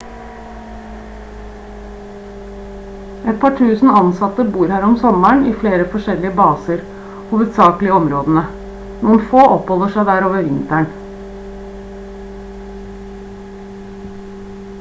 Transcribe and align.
et 3.33 3.35
par 3.43 3.51
tusen 3.59 3.91
ansatte 3.99 4.45
bor 4.55 4.71
her 4.75 4.87
om 4.87 4.95
sommeren 5.03 5.43
i 5.51 5.55
flere 5.63 5.85
forskjellige 5.91 6.31
baser 6.39 6.81
hovedsakelig 7.33 7.91
i 7.91 7.95
områdene 7.99 8.43
noen 9.03 9.21
få 9.33 9.43
oppholder 9.57 9.91
seg 9.97 10.09
der 10.11 10.27
over 10.31 10.47
vinteren 10.47 10.89